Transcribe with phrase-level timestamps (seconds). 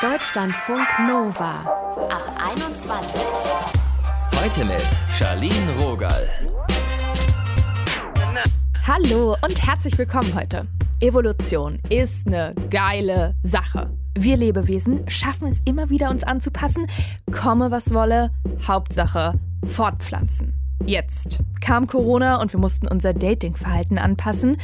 [0.00, 1.60] Deutschlandfunk Nova
[2.08, 3.22] ab 21.
[4.40, 4.82] Heute mit
[5.18, 6.26] Charlene Rogal.
[8.86, 10.66] Hallo und herzlich willkommen heute.
[11.00, 13.90] Evolution ist eine geile Sache.
[14.16, 16.86] Wir Lebewesen schaffen es immer wieder, uns anzupassen,
[17.30, 18.30] komme was wolle,
[18.66, 19.34] Hauptsache
[19.66, 20.57] fortpflanzen.
[20.86, 24.56] Jetzt kam Corona und wir mussten unser Datingverhalten anpassen.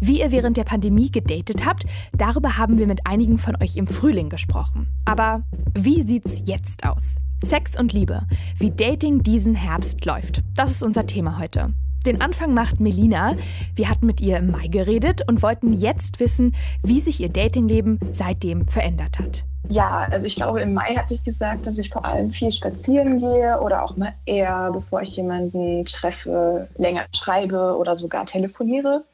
[0.00, 3.86] Wie ihr während der Pandemie gedatet habt, darüber haben wir mit einigen von euch im
[3.86, 4.86] Frühling gesprochen.
[5.04, 5.42] Aber
[5.76, 7.16] wie sieht's jetzt aus?
[7.42, 8.22] Sex und Liebe,
[8.58, 10.42] wie Dating diesen Herbst läuft.
[10.54, 11.74] Das ist unser Thema heute.
[12.06, 13.34] Den Anfang macht Melina.
[13.74, 17.98] Wir hatten mit ihr im Mai geredet und wollten jetzt wissen, wie sich ihr Datingleben
[18.10, 19.44] seitdem verändert hat.
[19.70, 23.18] Ja, also ich glaube, im Mai hatte ich gesagt, dass ich vor allem viel spazieren
[23.18, 29.04] gehe oder auch mal eher, bevor ich jemanden treffe, länger schreibe oder sogar telefoniere.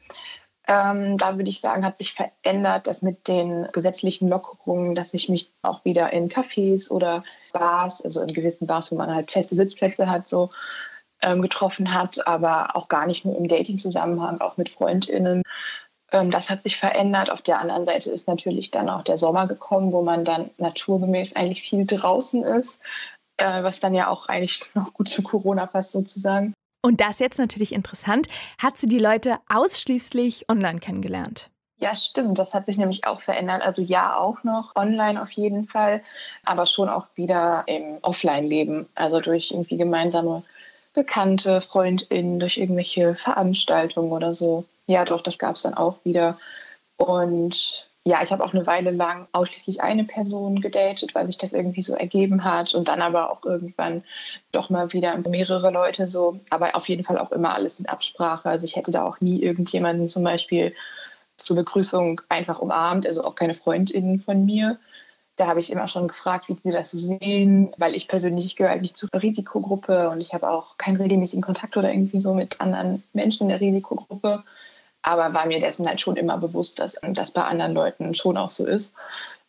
[0.67, 5.29] Ähm, da würde ich sagen, hat sich verändert, dass mit den gesetzlichen Lockerungen, dass ich
[5.29, 9.55] mich auch wieder in Cafés oder Bars, also in gewissen Bars, wo man halt feste
[9.55, 10.49] Sitzplätze hat, so
[11.21, 15.43] ähm, getroffen hat, aber auch gar nicht nur im Dating-Zusammenhang, auch mit FreundInnen.
[16.11, 17.31] Ähm, das hat sich verändert.
[17.31, 21.35] Auf der anderen Seite ist natürlich dann auch der Sommer gekommen, wo man dann naturgemäß
[21.35, 22.79] eigentlich viel draußen ist,
[23.37, 26.53] äh, was dann ja auch eigentlich noch gut zu Corona passt sozusagen.
[26.83, 28.27] Und das jetzt natürlich interessant.
[28.57, 31.51] Hat sie die Leute ausschließlich online kennengelernt?
[31.77, 32.37] Ja, stimmt.
[32.37, 33.61] Das hat sich nämlich auch verändert.
[33.63, 36.01] Also ja, auch noch online auf jeden Fall,
[36.43, 38.87] aber schon auch wieder im Offline-Leben.
[38.93, 40.43] Also durch irgendwie gemeinsame
[40.93, 44.65] Bekannte, FreundInnen, durch irgendwelche Veranstaltungen oder so.
[44.87, 46.37] Ja, doch, das gab es dann auch wieder.
[46.97, 51.53] Und ja, ich habe auch eine Weile lang ausschließlich eine Person gedatet, weil sich das
[51.53, 54.03] irgendwie so ergeben hat und dann aber auch irgendwann
[54.51, 58.49] doch mal wieder mehrere Leute so, aber auf jeden Fall auch immer alles in Absprache.
[58.49, 60.73] Also ich hätte da auch nie irgendjemanden zum Beispiel
[61.37, 64.79] zur Begrüßung einfach umarmt, also auch keine Freundinnen von mir.
[65.37, 68.71] Da habe ich immer schon gefragt, wie sie das so sehen, weil ich persönlich gehöre
[68.71, 72.61] halt nicht zur Risikogruppe und ich habe auch keinen regelmäßigen Kontakt oder irgendwie so mit
[72.61, 74.43] anderen Menschen in der Risikogruppe.
[75.01, 78.51] Aber war mir dessen halt schon immer bewusst, dass das bei anderen Leuten schon auch
[78.51, 78.93] so ist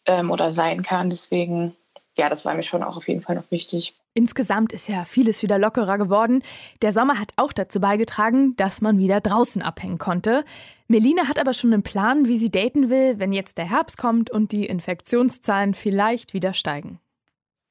[0.07, 1.11] ähm, oder sein kann.
[1.11, 1.77] Deswegen,
[2.17, 3.95] ja, das war mir schon auch auf jeden Fall noch wichtig.
[4.15, 6.43] Insgesamt ist ja vieles wieder lockerer geworden.
[6.83, 10.45] Der Sommer hat auch dazu beigetragen, dass man wieder draußen abhängen konnte.
[10.87, 14.29] Melina hat aber schon einen Plan, wie sie daten will, wenn jetzt der Herbst kommt
[14.29, 17.01] und die Infektionszahlen vielleicht wieder steigen.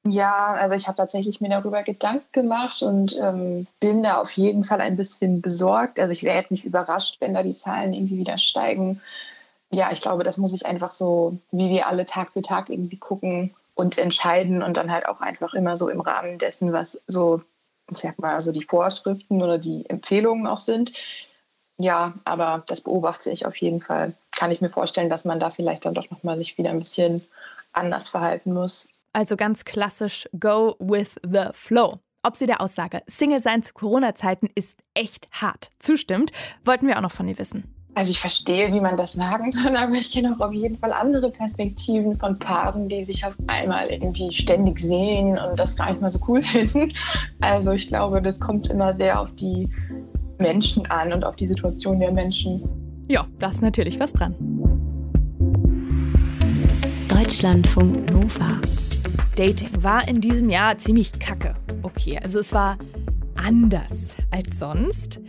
[0.04, 4.64] Ja, also ich habe tatsächlich mir darüber Gedanken gemacht und ähm, bin da auf jeden
[4.64, 6.00] Fall ein bisschen besorgt.
[6.00, 9.00] Also ich wäre jetzt nicht überrascht, wenn da die Zahlen irgendwie wieder steigen.
[9.72, 12.96] Ja, ich glaube, das muss ich einfach so, wie wir alle Tag für Tag irgendwie
[12.96, 17.42] gucken, und entscheiden und dann halt auch einfach immer so im Rahmen dessen, was so,
[17.90, 20.92] ich sag mal, also die Vorschriften oder die Empfehlungen auch sind.
[21.78, 24.14] Ja, aber das beobachte ich auf jeden Fall.
[24.30, 27.26] Kann ich mir vorstellen, dass man da vielleicht dann doch nochmal sich wieder ein bisschen
[27.72, 28.88] anders verhalten muss.
[29.12, 31.98] Also ganz klassisch Go with the Flow.
[32.22, 36.30] Ob sie der Aussage Single sein zu Corona-Zeiten ist echt hart zustimmt,
[36.64, 37.71] wollten wir auch noch von ihr wissen.
[37.94, 40.92] Also ich verstehe, wie man das sagen kann, aber ich kenne auch auf jeden Fall
[40.92, 46.00] andere Perspektiven von Paaren, die sich auf einmal irgendwie ständig sehen und das gar nicht
[46.00, 46.92] mal so cool finden.
[47.40, 49.68] Also ich glaube, das kommt immer sehr auf die
[50.38, 52.62] Menschen an und auf die Situation der Menschen.
[53.08, 54.34] Ja, da ist natürlich was dran.
[57.08, 58.60] Deutschlandfunk Nova.
[59.36, 61.54] Dating war in diesem Jahr ziemlich kacke.
[61.82, 62.78] Okay, also es war
[63.36, 65.20] anders als sonst.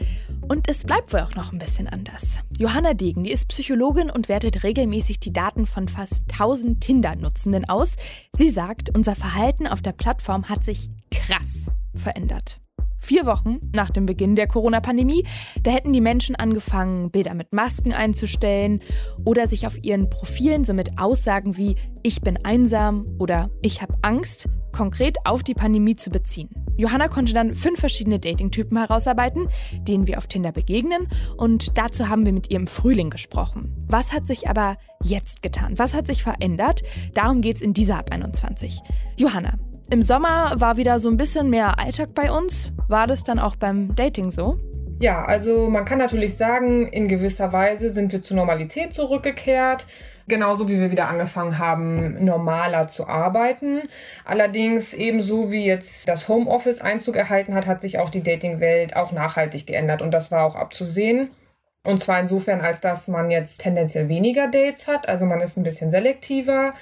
[0.47, 2.39] Und es bleibt wohl auch noch ein bisschen anders.
[2.57, 7.95] Johanna Degen, die ist Psychologin und wertet regelmäßig die Daten von fast 1000 Tinder-Nutzenden aus.
[8.33, 12.62] Sie sagt, unser Verhalten auf der Plattform hat sich krass verändert.
[13.03, 15.25] Vier Wochen nach dem Beginn der Corona-Pandemie,
[15.61, 18.81] da hätten die Menschen angefangen, Bilder mit Masken einzustellen
[19.25, 23.93] oder sich auf ihren Profilen so mit Aussagen wie ich bin einsam oder ich habe
[24.03, 26.49] Angst konkret auf die Pandemie zu beziehen.
[26.77, 29.49] Johanna konnte dann fünf verschiedene Dating-Typen herausarbeiten,
[29.81, 33.85] denen wir auf Tinder begegnen und dazu haben wir mit ihr im Frühling gesprochen.
[33.89, 35.77] Was hat sich aber jetzt getan?
[35.77, 36.83] Was hat sich verändert?
[37.13, 38.79] Darum geht es in dieser Ab 21.
[39.17, 42.71] Johanna, im Sommer war wieder so ein bisschen mehr Alltag bei uns.
[42.87, 44.57] War das dann auch beim Dating so?
[44.99, 49.85] Ja, also man kann natürlich sagen, in gewisser Weise sind wir zur Normalität zurückgekehrt.
[50.27, 53.81] Genauso wie wir wieder angefangen haben, normaler zu arbeiten.
[54.23, 59.11] Allerdings ebenso wie jetzt das Homeoffice Einzug erhalten hat, hat sich auch die Dating-Welt auch
[59.11, 60.01] nachhaltig geändert.
[60.01, 61.31] Und das war auch abzusehen.
[61.85, 65.09] Und zwar insofern, als dass man jetzt tendenziell weniger Dates hat.
[65.09, 66.73] Also man ist ein bisschen selektiver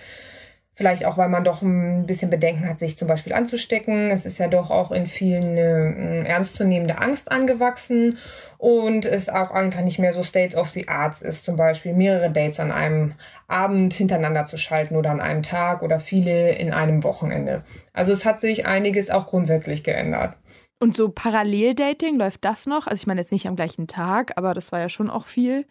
[0.82, 4.10] Vielleicht auch, weil man doch ein bisschen Bedenken hat, sich zum Beispiel anzustecken.
[4.10, 8.18] Es ist ja doch auch in vielen eine ernstzunehmende Angst angewachsen
[8.58, 12.32] und es auch einfach nicht mehr so State of the Arts ist, zum Beispiel mehrere
[12.32, 13.14] Dates an einem
[13.48, 17.64] Abend hintereinander zu schalten oder an einem Tag oder viele in einem Wochenende.
[17.94, 20.34] Also es hat sich einiges auch grundsätzlich geändert.
[20.80, 22.88] Und so Paralleldating, läuft das noch?
[22.88, 25.68] Also ich meine jetzt nicht am gleichen Tag, aber das war ja schon auch viel.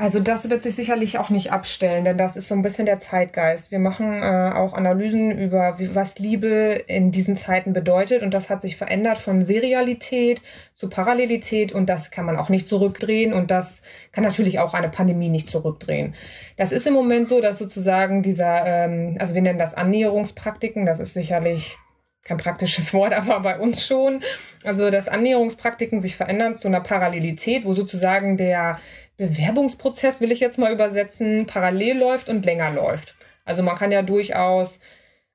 [0.00, 3.00] Also das wird sich sicherlich auch nicht abstellen, denn das ist so ein bisschen der
[3.00, 3.72] Zeitgeist.
[3.72, 8.62] Wir machen äh, auch Analysen über, was Liebe in diesen Zeiten bedeutet und das hat
[8.62, 10.40] sich verändert von Serialität
[10.76, 14.88] zu Parallelität und das kann man auch nicht zurückdrehen und das kann natürlich auch eine
[14.88, 16.14] Pandemie nicht zurückdrehen.
[16.56, 21.00] Das ist im Moment so, dass sozusagen dieser, ähm, also wir nennen das Annäherungspraktiken, das
[21.00, 21.76] ist sicherlich
[22.22, 24.22] kein praktisches Wort, aber bei uns schon.
[24.62, 28.78] Also dass Annäherungspraktiken sich verändern zu einer Parallelität, wo sozusagen der
[29.18, 33.14] Bewerbungsprozess, will ich jetzt mal übersetzen, parallel läuft und länger läuft.
[33.44, 34.78] Also man kann ja durchaus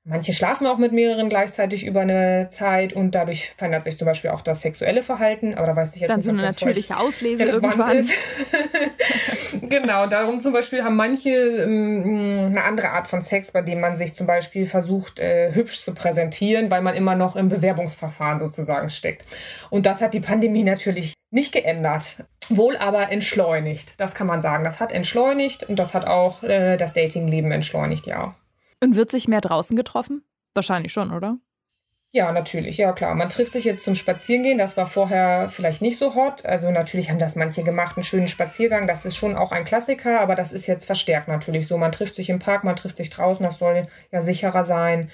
[0.06, 4.28] Manche schlafen auch mit mehreren gleichzeitig über eine Zeit und dadurch verändert sich zum Beispiel
[4.28, 5.54] auch das sexuelle Verhalten.
[5.54, 8.10] Aber da weiß ich jetzt Dann nicht, so eine natürliche Auslese irgendwann.
[9.62, 13.96] genau, darum zum Beispiel haben manche ähm, eine andere Art von Sex, bei dem man
[13.96, 18.90] sich zum Beispiel versucht, äh, hübsch zu präsentieren, weil man immer noch im Bewerbungsverfahren sozusagen
[18.90, 19.24] steckt.
[19.70, 22.16] Und das hat die Pandemie natürlich nicht geändert,
[22.48, 23.94] wohl aber entschleunigt.
[23.98, 24.64] Das kann man sagen.
[24.64, 28.34] Das hat entschleunigt und das hat auch äh, das Datingleben entschleunigt, ja.
[28.82, 30.22] Und wird sich mehr draußen getroffen?
[30.54, 31.38] Wahrscheinlich schon, oder?
[32.12, 33.16] Ja, natürlich, ja klar.
[33.16, 34.56] Man trifft sich jetzt zum Spazierengehen.
[34.56, 36.46] Das war vorher vielleicht nicht so hot.
[36.46, 38.86] Also natürlich haben das manche gemacht, einen schönen Spaziergang.
[38.86, 41.76] Das ist schon auch ein Klassiker, aber das ist jetzt verstärkt natürlich so.
[41.76, 43.44] Man trifft sich im Park, man trifft sich draußen.
[43.44, 45.10] Das soll ja sicherer sein.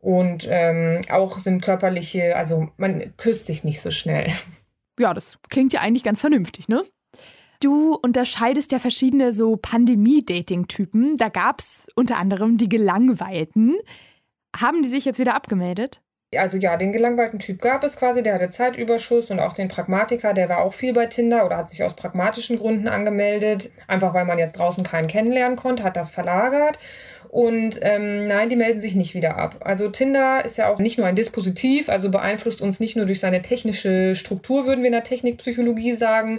[0.00, 4.32] Und ähm, auch sind körperliche, also man küsst sich nicht so schnell.
[4.98, 6.82] Ja, das klingt ja eigentlich ganz vernünftig, ne?
[7.60, 11.16] Du unterscheidest ja verschiedene so Pandemie-Dating-Typen.
[11.16, 13.76] Da gab es unter anderem die Gelangweilten.
[14.56, 16.00] Haben die sich jetzt wieder abgemeldet?
[16.36, 20.34] Also ja, den gelangweilten Typ gab es quasi, der hatte Zeitüberschuss und auch den Pragmatiker,
[20.34, 24.24] der war auch viel bei Tinder oder hat sich aus pragmatischen Gründen angemeldet, einfach weil
[24.24, 26.78] man jetzt draußen keinen kennenlernen konnte, hat das verlagert.
[27.34, 29.56] Und ähm, nein, die melden sich nicht wieder ab.
[29.58, 33.18] Also Tinder ist ja auch nicht nur ein Dispositiv, also beeinflusst uns nicht nur durch
[33.18, 36.38] seine technische Struktur, würden wir in der Technikpsychologie sagen,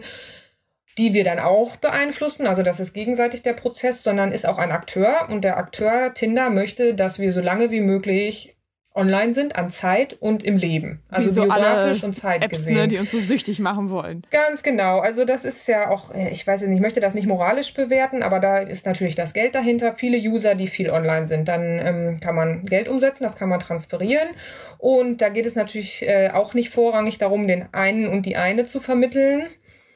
[0.98, 2.48] die wir dann auch beeinflussen.
[2.48, 5.28] Also das ist gegenseitig der Prozess, sondern ist auch ein Akteur.
[5.30, 8.55] Und der Akteur Tinder möchte, dass wir so lange wie möglich
[8.96, 11.02] online sind an Zeit und im Leben.
[11.10, 12.76] Also wie so biografisch alle und Zeit Apps, gesehen.
[12.76, 14.24] Ne, die uns so süchtig machen wollen.
[14.32, 15.00] Ganz genau.
[15.00, 18.24] Also das ist ja auch, äh, ich weiß nicht, ich möchte das nicht moralisch bewerten,
[18.24, 19.94] aber da ist natürlich das Geld dahinter.
[19.96, 23.60] Viele User, die viel online sind, dann ähm, kann man Geld umsetzen, das kann man
[23.60, 24.30] transferieren.
[24.78, 28.66] Und da geht es natürlich äh, auch nicht vorrangig darum, den einen und die eine
[28.66, 29.48] zu vermitteln,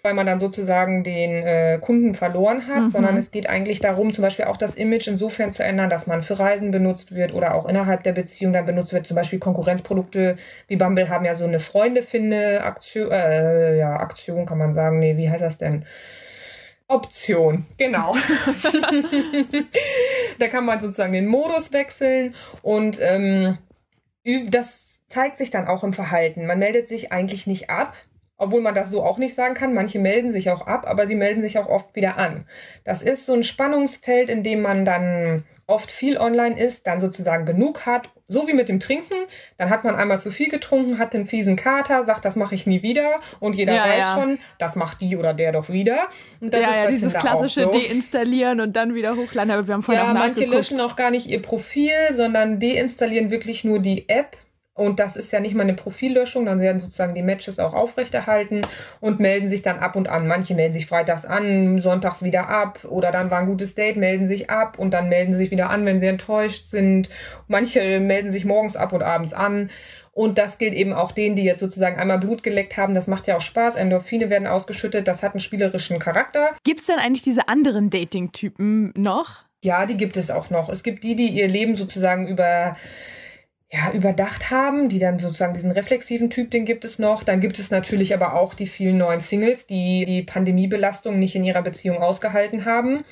[0.02, 2.90] weil man dann sozusagen den äh, Kunden verloren hat, mhm.
[2.90, 6.24] sondern es geht eigentlich darum, zum Beispiel auch das Image insofern zu ändern, dass man
[6.24, 9.08] für Reisen benutzt wird oder auch innerhalb der Beziehung dann benutzt wird.
[9.08, 10.38] Zum Beispiel Konkurrenzprodukte
[10.68, 15.30] wie Bumble haben ja so eine Freunde-Finde-Aktion, äh, ja, Aktion kann man sagen, nee, wie
[15.30, 15.86] heißt das denn?
[16.88, 18.16] Option, genau.
[20.40, 23.60] da kann man sozusagen den Modus wechseln und ähm,
[24.48, 26.46] das zeigt sich dann auch im Verhalten.
[26.46, 27.94] Man meldet sich eigentlich nicht ab,
[28.40, 29.74] obwohl man das so auch nicht sagen kann.
[29.74, 32.46] Manche melden sich auch ab, aber sie melden sich auch oft wieder an.
[32.86, 37.46] Das ist so ein Spannungsfeld, in dem man dann oft viel online ist, dann sozusagen
[37.46, 39.14] genug hat, so wie mit dem Trinken.
[39.58, 42.66] Dann hat man einmal zu viel getrunken, hat den fiesen Kater, sagt, das mache ich
[42.66, 44.16] nie wieder und jeder ja, weiß ja.
[44.16, 46.08] schon, das macht die oder der doch wieder.
[46.42, 47.72] Und das ja, ja, dieses klassische so.
[47.72, 51.12] Deinstallieren und dann wieder hochladen, aber wir haben vorhin ja, auch manche löschen auch gar
[51.12, 54.38] nicht ihr Profil, sondern deinstallieren wirklich nur die App
[54.80, 58.62] und das ist ja nicht mal eine Profillöschung, dann werden sozusagen die Matches auch aufrechterhalten
[59.02, 60.26] und melden sich dann ab und an.
[60.26, 64.28] Manche melden sich freitags an, sonntags wieder ab oder dann war ein gutes Date, melden
[64.28, 67.10] sich ab und dann melden sie sich wieder an, wenn sie enttäuscht sind.
[67.50, 69.70] Manche melden sich morgens ab und abends an.
[70.14, 72.94] Und das gilt eben auch denen, die jetzt sozusagen einmal Blut geleckt haben.
[72.94, 73.76] Das macht ja auch Spaß.
[73.76, 75.08] Endorphine werden ausgeschüttet.
[75.10, 76.56] Das hat einen spielerischen Charakter.
[76.64, 79.44] Gibt es denn eigentlich diese anderen Dating-Typen noch?
[79.62, 80.70] Ja, die gibt es auch noch.
[80.70, 82.78] Es gibt die, die ihr Leben sozusagen über
[83.72, 87.24] ja, überdacht haben, die dann sozusagen diesen reflexiven Typ, den gibt es noch.
[87.24, 91.44] Dann gibt es natürlich aber auch die vielen neuen Singles, die die Pandemiebelastung nicht in
[91.44, 93.06] ihrer Beziehung ausgehalten haben.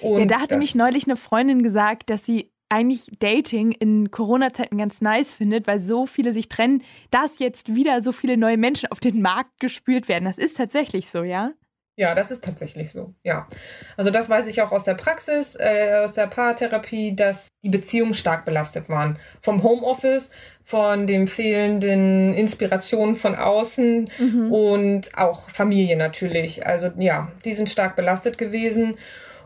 [0.00, 4.78] Und ja, da hat nämlich neulich eine Freundin gesagt, dass sie eigentlich Dating in Corona-Zeiten
[4.78, 8.90] ganz nice findet, weil so viele sich trennen, dass jetzt wieder so viele neue Menschen
[8.90, 10.24] auf den Markt gespürt werden.
[10.24, 11.52] Das ist tatsächlich so, ja?
[11.98, 13.14] Ja, das ist tatsächlich so.
[13.22, 13.48] Ja.
[13.96, 18.12] Also das weiß ich auch aus der Praxis, äh, aus der Paartherapie, dass die Beziehungen
[18.12, 19.18] stark belastet waren.
[19.40, 20.30] Vom Homeoffice,
[20.62, 24.52] von dem fehlenden Inspirationen von außen mhm.
[24.52, 26.66] und auch Familie natürlich.
[26.66, 28.98] Also ja, die sind stark belastet gewesen.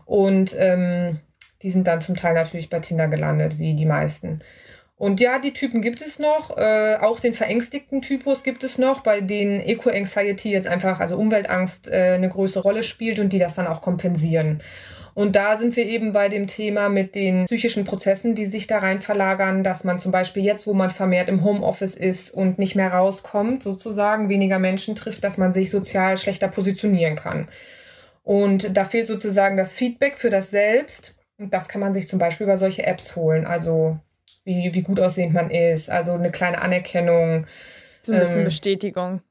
[0.05, 1.19] Und ähm,
[1.61, 4.41] die sind dann zum Teil natürlich bei Tinder gelandet, wie die meisten.
[5.01, 6.55] Und ja, die Typen gibt es noch.
[6.55, 11.87] Äh, auch den verängstigten Typus gibt es noch, bei denen Eco-Anxiety jetzt einfach, also Umweltangst,
[11.87, 14.61] äh, eine größere Rolle spielt und die das dann auch kompensieren.
[15.15, 18.77] Und da sind wir eben bei dem Thema mit den psychischen Prozessen, die sich da
[18.77, 22.75] rein verlagern, dass man zum Beispiel jetzt, wo man vermehrt im Homeoffice ist und nicht
[22.75, 27.47] mehr rauskommt, sozusagen weniger Menschen trifft, dass man sich sozial schlechter positionieren kann.
[28.21, 31.15] Und da fehlt sozusagen das Feedback für das Selbst.
[31.39, 33.47] Und das kann man sich zum Beispiel über solche Apps holen.
[33.47, 33.97] Also
[34.43, 37.45] wie, wie gut aussehend man ist, also eine kleine Anerkennung.
[38.01, 39.21] So ein bisschen ähm, Bestätigung.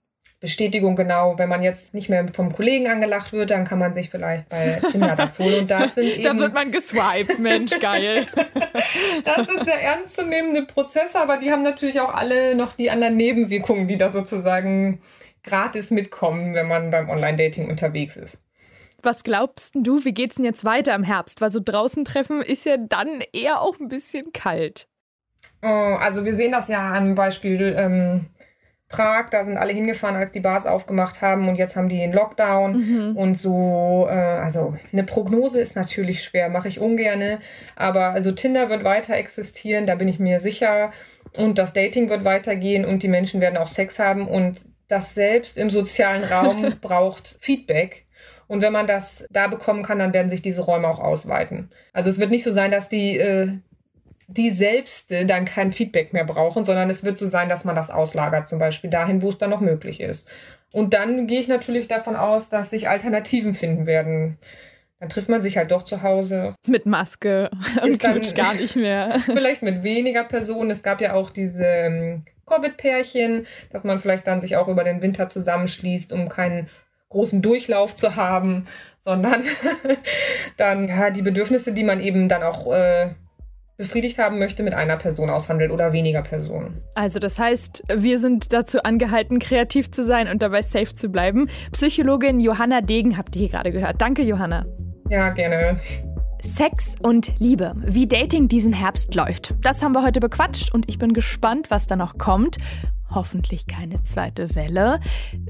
[0.41, 1.39] Bestätigung, genau.
[1.39, 4.81] Wenn man jetzt nicht mehr vom Kollegen angelacht wird, dann kann man sich vielleicht bei
[4.91, 5.61] Tinder das holen.
[5.61, 8.27] Und das sind eben, da wird man geswiped, Mensch, geil.
[9.25, 13.87] das sind sehr ernstzunehmende Prozesse, aber die haben natürlich auch alle noch die anderen Nebenwirkungen,
[13.87, 15.03] die da sozusagen
[15.43, 18.39] gratis mitkommen, wenn man beim Online-Dating unterwegs ist.
[19.03, 21.41] Was glaubst du, wie geht's denn jetzt weiter im Herbst?
[21.41, 24.89] Weil so draußen treffen ist ja dann eher auch ein bisschen kalt.
[25.63, 28.27] Oh, also wir sehen das ja am Beispiel ähm,
[28.91, 32.13] Prag, da sind alle hingefahren, als die Bars aufgemacht haben und jetzt haben die den
[32.13, 33.17] Lockdown mhm.
[33.17, 34.07] und so.
[34.11, 37.39] Äh, also eine Prognose ist natürlich schwer, mache ich ungerne,
[37.77, 40.93] aber also Tinder wird weiter existieren, da bin ich mir sicher
[41.37, 45.57] und das Dating wird weitergehen und die Menschen werden auch Sex haben und das selbst
[45.57, 48.07] im sozialen Raum braucht Feedback.
[48.49, 51.71] Und wenn man das da bekommen kann, dann werden sich diese Räume auch ausweiten.
[51.93, 53.53] Also es wird nicht so sein, dass die äh,
[54.37, 57.75] die selbst äh, dann kein Feedback mehr brauchen, sondern es wird so sein, dass man
[57.75, 60.29] das auslagert, zum Beispiel dahin, wo es dann noch möglich ist.
[60.73, 64.39] Und dann gehe ich natürlich davon aus, dass sich Alternativen finden werden.
[65.01, 66.55] Dann trifft man sich halt doch zu Hause.
[66.67, 67.51] Mit Maske
[67.83, 69.19] und knutscht gar nicht mehr.
[69.25, 70.71] vielleicht mit weniger Personen.
[70.71, 75.03] Es gab ja auch diese ähm, Covid-Pärchen, dass man vielleicht dann sich auch über den
[75.03, 76.69] Winter zusammenschließt, um keinen
[77.09, 78.67] großen Durchlauf zu haben,
[79.01, 79.43] sondern
[80.57, 83.09] dann ja die Bedürfnisse, die man eben dann auch äh,
[83.81, 86.83] befriedigt haben möchte, mit einer Person aushandelt oder weniger Personen.
[86.95, 91.49] Also das heißt, wir sind dazu angehalten, kreativ zu sein und dabei safe zu bleiben.
[91.73, 94.03] Psychologin Johanna Degen habt ihr hier gerade gehört.
[94.03, 94.67] Danke, Johanna.
[95.09, 95.81] Ja, gerne.
[96.43, 99.55] Sex und Liebe, wie Dating diesen Herbst läuft.
[99.63, 102.59] Das haben wir heute bequatscht und ich bin gespannt, was da noch kommt.
[103.11, 105.01] Hoffentlich keine zweite Welle.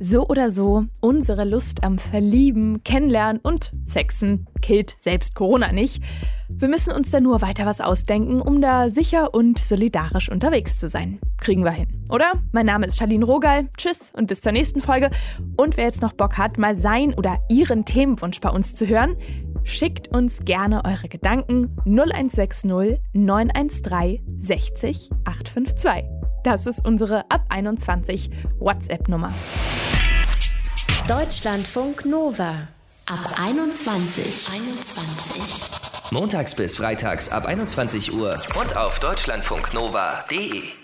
[0.00, 6.02] So oder so, unsere Lust am Verlieben, Kennenlernen und Sexen killt selbst Corona nicht.
[6.49, 10.88] Wir müssen uns da nur weiter was ausdenken, um da sicher und solidarisch unterwegs zu
[10.88, 11.21] sein.
[11.38, 12.33] Kriegen wir hin, oder?
[12.52, 13.69] Mein Name ist Charlene Rogal.
[13.76, 15.11] Tschüss und bis zur nächsten Folge.
[15.57, 19.17] Und wer jetzt noch Bock hat, mal sein oder ihren Themenwunsch bei uns zu hören,
[19.64, 26.29] schickt uns gerne eure Gedanken 0160 913 60 852.
[26.42, 29.32] Das ist unsere ab 21 WhatsApp-Nummer.
[31.06, 32.68] Deutschlandfunk Nova
[33.06, 34.49] ab 21.
[34.52, 36.12] 21.
[36.12, 40.79] Montags bis freitags ab 21 Uhr und auf deutschlandfunknova.de.